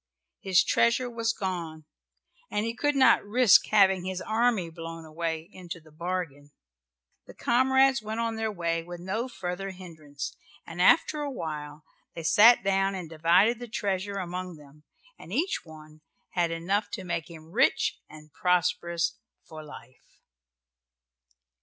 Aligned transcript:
His 0.39 0.63
treasure 0.63 1.11
was 1.11 1.31
gone 1.31 1.85
and 2.49 2.65
he 2.65 2.73
could 2.73 2.95
not 2.95 3.23
risk 3.23 3.67
having 3.67 4.03
his 4.03 4.19
army 4.19 4.71
blown 4.71 5.05
away, 5.05 5.47
into 5.53 5.79
the 5.79 5.91
bargain. 5.91 6.49
The 7.27 7.35
comrades 7.35 8.01
went 8.01 8.19
on 8.19 8.35
their 8.35 8.51
way 8.51 8.81
with 8.81 8.99
no 8.99 9.27
further 9.27 9.69
hindrance, 9.69 10.35
and 10.65 10.81
after 10.81 11.21
awhile 11.21 11.83
they 12.15 12.23
sat 12.23 12.63
down 12.63 12.95
and 12.95 13.11
divided 13.11 13.59
the 13.59 13.67
treasure 13.67 14.17
among 14.17 14.55
them 14.55 14.85
and 15.19 15.31
each 15.31 15.61
one 15.65 16.01
had 16.31 16.49
enough 16.49 16.89
to 16.93 17.03
make 17.03 17.29
him 17.29 17.51
rich 17.51 17.99
and 18.09 18.33
prosperous 18.33 19.19
for 19.47 19.63
life. 19.63 20.19